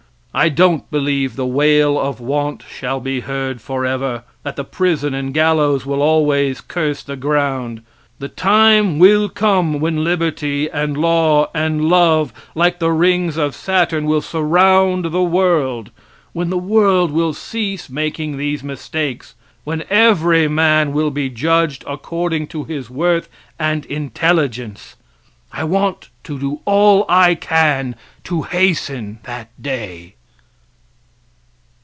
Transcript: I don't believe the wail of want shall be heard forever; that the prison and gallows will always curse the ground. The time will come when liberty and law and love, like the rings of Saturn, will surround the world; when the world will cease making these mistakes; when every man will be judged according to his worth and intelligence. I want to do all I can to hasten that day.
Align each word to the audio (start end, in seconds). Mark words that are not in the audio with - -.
I 0.33 0.47
don't 0.47 0.89
believe 0.89 1.35
the 1.35 1.45
wail 1.45 1.99
of 1.99 2.21
want 2.21 2.63
shall 2.63 3.01
be 3.01 3.19
heard 3.19 3.59
forever; 3.59 4.23
that 4.43 4.55
the 4.55 4.63
prison 4.63 5.13
and 5.13 5.33
gallows 5.33 5.85
will 5.85 6.01
always 6.01 6.61
curse 6.61 7.03
the 7.03 7.17
ground. 7.17 7.81
The 8.19 8.29
time 8.29 8.97
will 8.97 9.27
come 9.27 9.81
when 9.81 10.05
liberty 10.05 10.69
and 10.69 10.97
law 10.97 11.49
and 11.53 11.89
love, 11.89 12.31
like 12.55 12.79
the 12.79 12.93
rings 12.93 13.35
of 13.35 13.53
Saturn, 13.53 14.05
will 14.05 14.21
surround 14.21 15.03
the 15.11 15.21
world; 15.21 15.91
when 16.31 16.49
the 16.49 16.57
world 16.57 17.11
will 17.11 17.33
cease 17.33 17.89
making 17.89 18.37
these 18.37 18.63
mistakes; 18.63 19.35
when 19.65 19.83
every 19.89 20.47
man 20.47 20.93
will 20.93 21.11
be 21.11 21.29
judged 21.29 21.83
according 21.85 22.47
to 22.47 22.63
his 22.63 22.89
worth 22.89 23.27
and 23.59 23.85
intelligence. 23.87 24.95
I 25.51 25.65
want 25.65 26.07
to 26.23 26.39
do 26.39 26.61
all 26.63 27.05
I 27.09 27.35
can 27.35 27.97
to 28.23 28.43
hasten 28.43 29.19
that 29.23 29.49
day. 29.61 30.15